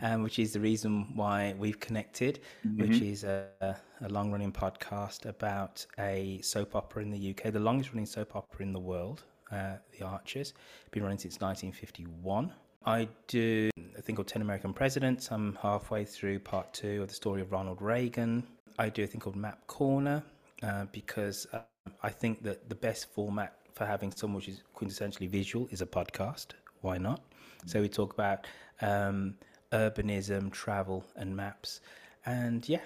[0.00, 2.80] um, which is the reason why we've connected, mm-hmm.
[2.80, 7.58] which is a, a long running podcast about a soap opera in the UK, the
[7.58, 10.54] longest running soap opera in the world, uh, The Archers.
[10.92, 12.52] Been running since 1951.
[12.86, 15.32] I do a thing called 10 American Presidents.
[15.32, 18.46] I'm halfway through part two of the story of Ronald Reagan.
[18.78, 20.22] I do a thing called Map Corner
[20.62, 21.60] uh, because uh,
[22.02, 25.86] I think that the best format for having someone which is quintessentially visual is a
[25.86, 26.48] podcast.
[26.80, 27.20] Why not?
[27.66, 28.46] So we talk about
[28.80, 29.34] um,
[29.72, 31.80] urbanism, travel, and maps.
[32.24, 32.82] And yeah,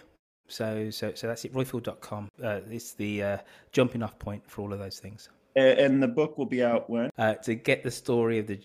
[0.49, 1.53] so so so that's it.
[1.53, 2.31] Roifield.com.
[2.43, 3.39] Uh, it's the uh,
[3.71, 5.29] jumping off point for all of those things.
[5.55, 7.11] And the book will be out when?
[7.19, 8.59] Uh, to get the story of the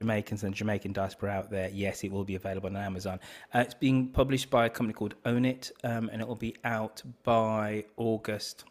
[0.00, 3.20] Jamaicans and Jamaican diaspora out there, yes, it will be available on Amazon.
[3.54, 6.56] Uh, it's being published by a company called Own It, um, and it will be
[6.64, 8.64] out by August,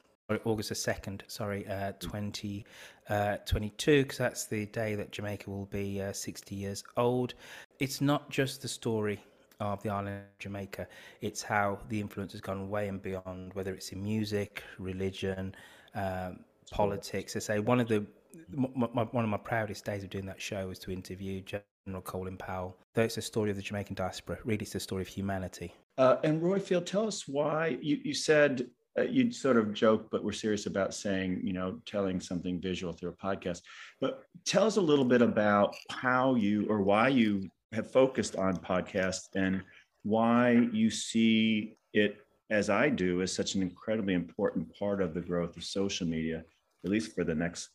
[0.46, 6.02] August the 2nd, sorry, uh, 2022, uh, because that's the day that Jamaica will be
[6.02, 7.36] uh, 60 years old.
[7.80, 9.20] It's not just the story
[9.60, 10.88] of the island of Jamaica,
[11.22, 15.54] it's how the influence has gone way and beyond, whether it's in music, religion,
[15.96, 16.40] um,
[16.72, 17.36] politics.
[17.36, 18.06] I say one of the
[18.56, 22.02] my, my, one of my proudest days of doing that show was to interview General
[22.04, 22.78] Colin Powell.
[22.94, 25.74] Though it's a story of the Jamaican diaspora, really it's a story of humanity.
[25.98, 30.24] Uh, and Roifield, tell us why you, you said uh, you sort of joke, but
[30.24, 33.62] we're serious about saying, you know, telling something visual through a podcast.
[34.00, 38.58] But tell us a little bit about how you or why you have focused on
[38.58, 39.64] podcasts and
[40.04, 42.18] why you see it
[42.50, 46.44] as I do as such an incredibly important part of the growth of social media
[46.84, 47.70] at least for the next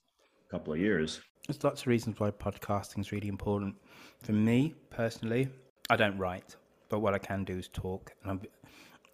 [0.51, 1.21] couple of years.
[1.47, 3.75] There's lots of reasons why podcasting is really important.
[4.23, 5.49] For me personally,
[5.91, 6.57] I don't write,
[6.89, 8.41] but what I can do is talk, and, I'm,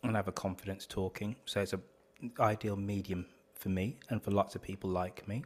[0.05, 1.35] and I have a confidence talking.
[1.47, 1.83] So it's an
[2.39, 5.45] ideal medium for me and for lots of people like me.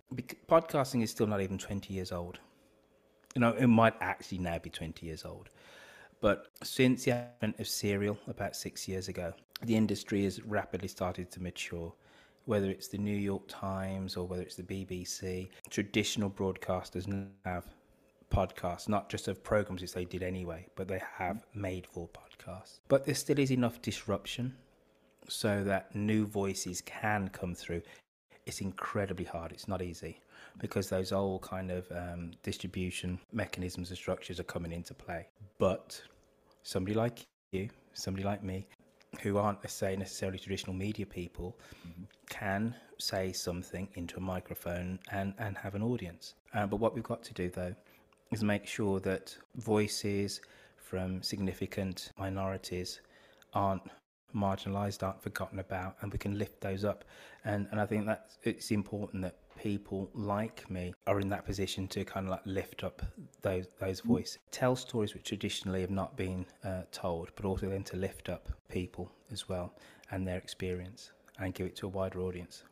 [0.48, 2.38] Podcasting is still not even 20 years old.
[3.34, 5.48] You know, it might actually now be 20 years old.
[6.20, 11.30] But since the advent of serial about six years ago, the industry has rapidly started
[11.32, 11.92] to mature
[12.46, 17.66] whether it's the New York Times or whether it's the BBC, traditional broadcasters have
[18.30, 22.80] podcasts, not just of programs as they did anyway, but they have made for podcasts.
[22.88, 24.54] But there still is enough disruption
[25.28, 27.82] so that new voices can come through,
[28.46, 29.52] it's incredibly hard.
[29.52, 30.20] It's not easy
[30.58, 35.26] because those old kind of um, distribution mechanisms and structures are coming into play.
[35.58, 36.00] But
[36.62, 37.20] somebody like
[37.52, 38.66] you, somebody like me,
[39.20, 42.04] who aren't, let's say, necessarily traditional media people, mm-hmm.
[42.28, 46.34] can say something into a microphone and, and have an audience.
[46.54, 47.74] Uh, but what we've got to do, though,
[48.32, 50.40] is make sure that voices
[50.76, 53.00] from significant minorities
[53.52, 53.82] aren't
[54.34, 57.04] marginalized, aren't forgotten about, and we can lift those up.
[57.44, 61.88] And, and I think that it's important that people like me are in that position
[61.88, 63.00] to kind of like lift up
[63.40, 64.04] those those mm.
[64.04, 68.28] voices, tell stories which traditionally have not been uh, told, but also then to lift
[68.28, 69.72] up people as well
[70.10, 72.64] and their experience and give it to a wider audience.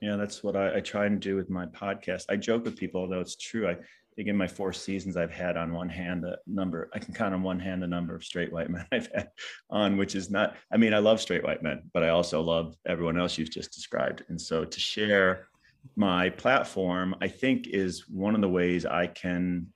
[0.00, 2.24] Yeah, that's what I, I try and do with my podcast.
[2.30, 3.68] I joke with people, although it's true.
[3.68, 3.76] I
[4.16, 7.34] think in my four seasons, I've had on one hand a number, I can count
[7.34, 9.28] on one hand the number of straight white men I've had
[9.68, 12.74] on, which is not, I mean, I love straight white men, but I also love
[12.86, 14.24] everyone else you've just described.
[14.30, 15.48] And so to share
[15.96, 19.66] my platform, I think, is one of the ways I can,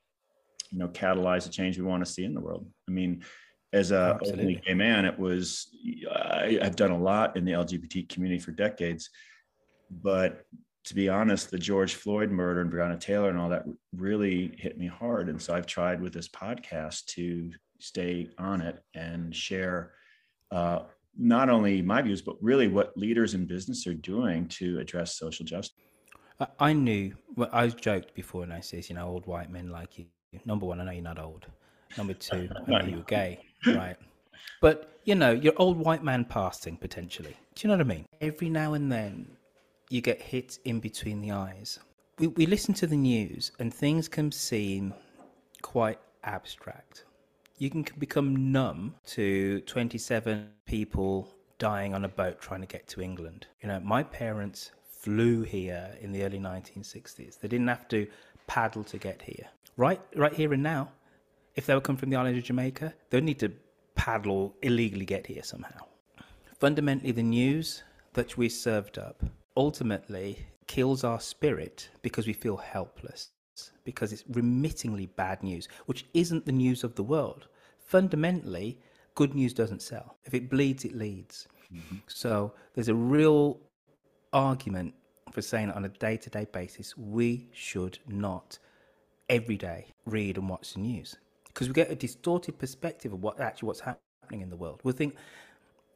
[0.70, 2.66] you know, catalyze the change we want to see in the world.
[2.88, 3.24] I mean,
[3.72, 5.68] as a openly gay man, it was
[6.10, 9.10] I, I've done a lot in the LGBT community for decades,
[9.90, 10.44] but
[10.84, 14.76] to be honest, the George Floyd murder and Breonna Taylor and all that really hit
[14.78, 15.28] me hard.
[15.28, 19.92] And so I've tried with this podcast to stay on it and share
[20.50, 20.80] uh,
[21.16, 25.44] not only my views, but really what leaders in business are doing to address social
[25.44, 25.76] justice.
[26.58, 27.14] I knew.
[27.36, 30.06] Well, I joked before, and I says, you know, old white men like you.
[30.44, 31.46] Number one, I know you're not old.
[31.98, 33.96] Number two, I know you're gay, right?
[34.60, 37.36] But you know, you're old white man passing potentially.
[37.54, 38.06] Do you know what I mean?
[38.20, 39.26] Every now and then,
[39.90, 41.78] you get hit in between the eyes.
[42.18, 44.94] We we listen to the news, and things can seem
[45.62, 47.04] quite abstract.
[47.58, 51.28] You can become numb to 27 people
[51.58, 53.46] dying on a boat trying to get to England.
[53.62, 57.40] You know, my parents flew here in the early 1960s.
[57.40, 58.06] They didn't have to
[58.46, 59.48] paddle to get here.
[59.76, 60.90] Right, right here and now,
[61.56, 63.52] if they were come from the island of Jamaica, they'd need to
[63.94, 65.80] paddle illegally get here somehow.
[66.58, 69.22] Fundamentally, the news that we served up
[69.56, 73.30] ultimately kills our spirit because we feel helpless,
[73.84, 77.48] because it's remittingly bad news, which isn't the news of the world.
[77.78, 78.78] Fundamentally,
[79.14, 80.16] good news doesn't sell.
[80.24, 81.48] If it bleeds, it leads.
[81.74, 81.96] Mm-hmm.
[82.06, 83.58] So there's a real
[84.32, 84.94] argument
[85.30, 88.58] for saying on a day to day basis we should not
[89.28, 91.16] every day read and watch the news
[91.52, 94.80] because we get a distorted perspective of what actually what's happening in the world.
[94.84, 95.16] We think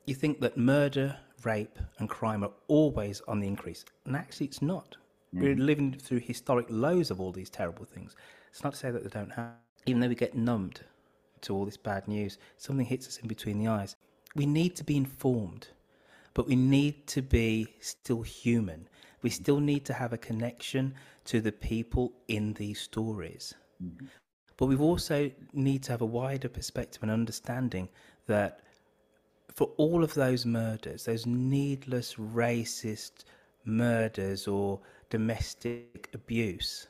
[0.05, 4.62] you think that murder, rape, and crime are always on the increase, and actually it's
[4.62, 4.96] not.
[5.35, 5.40] Mm.
[5.40, 8.16] We're living through historic lows of all these terrible things.
[8.51, 9.55] It's not to say that they don't happen.
[9.87, 10.81] Even though we get numbed
[11.42, 13.96] to all this bad news, something hits us in between the eyes.
[14.35, 15.68] We need to be informed
[16.37, 18.87] but we need to be still human.
[19.22, 20.94] We still need to have a connection
[21.25, 23.55] to the people in these stories.
[23.83, 24.05] Mm-hmm.
[24.59, 27.88] But we also need to have a wider perspective and understanding
[28.27, 28.61] that
[29.51, 33.25] for all of those murders, those needless racist
[33.64, 36.87] murders or domestic abuse,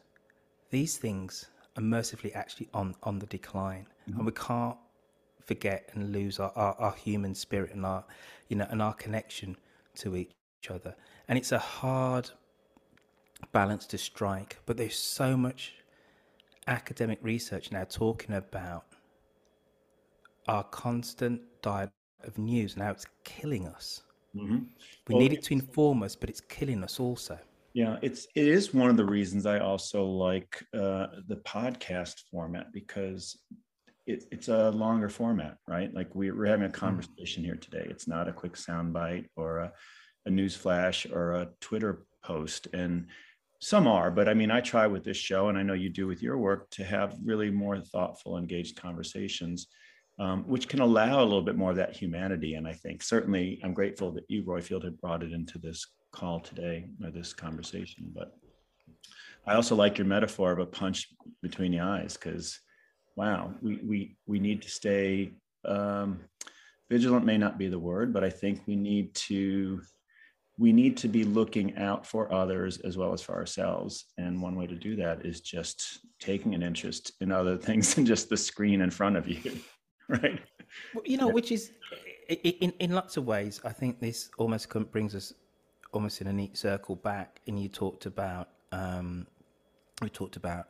[0.71, 3.87] these things are mercifully actually on, on the decline.
[4.09, 4.19] Mm-hmm.
[4.19, 4.77] And we can't
[5.47, 8.05] forget and lose our, our, our human spirit and our
[8.49, 9.57] you know and our connection
[9.95, 10.33] to each
[10.71, 10.95] other.
[11.29, 12.31] And it's a hard
[13.53, 15.75] balance to strike but there's so much
[16.67, 18.85] academic research now talking about
[20.49, 21.91] our constant diet
[22.25, 22.77] of news.
[22.77, 24.03] Now it's killing us.
[24.35, 24.59] Mm-hmm.
[25.09, 27.39] we well, need it to inform us but it's killing us also.
[27.73, 32.73] Yeah it's it is one of the reasons i also like uh, the podcast format
[32.73, 33.37] because
[34.07, 35.93] it, it's a longer format, right?
[35.93, 36.75] Like we, are having a hmm.
[36.75, 37.87] conversation here today.
[37.91, 39.73] It's not a quick soundbite or a,
[40.25, 42.69] a news flash or a Twitter post.
[42.73, 43.07] And
[43.61, 46.07] some are, but I mean, I try with this show, and I know you do
[46.07, 49.67] with your work, to have really more thoughtful, engaged conversations,
[50.19, 52.55] um, which can allow a little bit more of that humanity.
[52.55, 56.41] And I think certainly I'm grateful that you, Roifield, had brought it into this call
[56.41, 58.13] today or this conversation.
[58.15, 58.37] But
[59.47, 61.09] I also like your metaphor of a punch
[61.43, 62.61] between the eyes because
[63.17, 65.33] wow, we we we need to stay
[65.65, 66.21] um,
[66.91, 67.25] vigilant.
[67.25, 69.81] May not be the word, but I think we need to
[70.59, 74.07] we need to be looking out for others as well as for ourselves.
[74.17, 78.07] And one way to do that is just taking an interest in other things than
[78.07, 79.59] just the screen in front of you,
[80.09, 80.41] right?
[80.95, 81.73] Well, you know, which is
[82.29, 83.61] in in lots of ways.
[83.65, 85.33] I think this almost brings us
[85.93, 87.41] almost in a neat circle back.
[87.47, 89.27] And you talked about um,
[90.03, 90.69] we talked about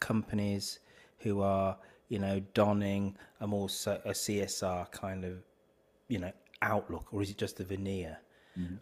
[0.00, 0.80] companies
[1.20, 1.76] who are
[2.08, 5.38] you know donning a more a CSR kind of
[6.08, 8.18] you know outlook or is it just a veneer?
[8.58, 8.76] Mm-hmm.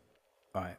[0.54, 0.76] All right.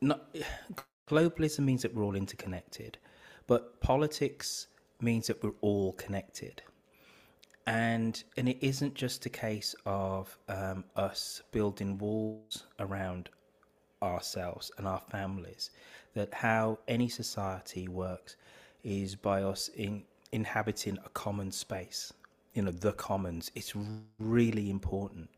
[0.00, 0.34] Not,
[1.08, 2.98] globalism means that we're all interconnected,
[3.46, 4.68] but politics
[5.00, 6.62] means that we're all connected.
[7.66, 13.30] And and it isn't just a case of um, us building walls around
[14.02, 15.70] ourselves and our families.
[16.14, 18.36] That how any society works
[18.82, 20.04] is by us in
[20.34, 22.12] inhabiting a common space.
[22.54, 23.50] You know, the commons.
[23.54, 23.72] It's
[24.18, 25.30] really important.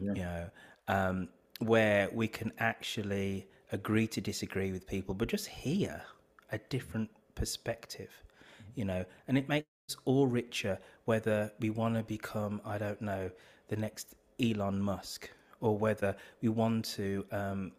[0.00, 0.14] Yeah.
[0.14, 0.50] You know,
[0.88, 1.28] um,
[1.58, 6.00] where we can actually agree to disagree with people, but just hear
[6.52, 8.10] a different perspective.
[8.74, 10.78] You know, and it makes us all richer.
[11.04, 13.30] Whether we want to become, I don't know,
[13.68, 15.30] the next Elon Musk,
[15.60, 17.72] or whether we want to um,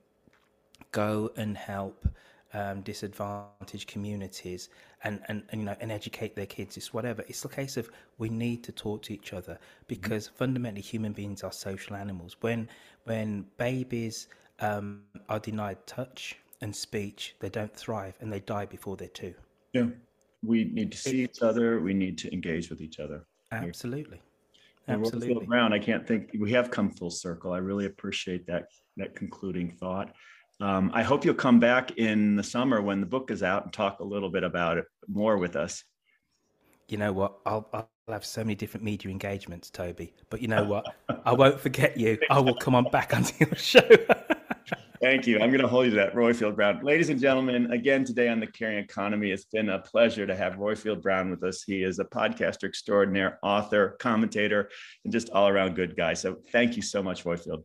[0.92, 2.08] go and help
[2.54, 4.70] um, disadvantaged communities
[5.04, 6.78] and, and, and, you know and educate their kids.
[6.78, 7.24] It's whatever.
[7.28, 10.38] It's the case of we need to talk to each other because mm-hmm.
[10.38, 12.38] fundamentally human beings are social animals.
[12.42, 12.70] When
[13.04, 14.28] when babies
[14.60, 19.34] um, are denied touch and speech they don't thrive and they die before they're two.
[19.74, 19.88] Yeah.
[20.44, 21.80] We need to see each other.
[21.80, 23.26] We need to engage with each other.
[23.52, 24.22] Absolutely.
[24.88, 25.46] And absolutely.
[25.46, 26.30] Brown, I can't think.
[26.40, 27.52] We have come full circle.
[27.52, 30.14] I really appreciate that that concluding thought.
[30.60, 33.74] Um, I hope you'll come back in the summer when the book is out and
[33.74, 35.84] talk a little bit about it more with us.
[36.88, 37.38] You know what?
[37.46, 40.14] I'll, I'll have so many different media engagements, Toby.
[40.30, 40.86] But you know what?
[41.26, 42.18] I won't forget you.
[42.30, 43.82] I will come on back onto your show.
[45.00, 45.40] Thank you.
[45.40, 46.84] I'm going to hold you to that, Roifield Brown.
[46.84, 50.54] Ladies and gentlemen, again today on the Caring Economy, it's been a pleasure to have
[50.54, 51.62] Roifield Brown with us.
[51.62, 54.72] He is a podcaster extraordinaire, author, commentator,
[55.04, 56.16] and just all around good guy.
[56.16, 57.64] So thank you so much, Roifield.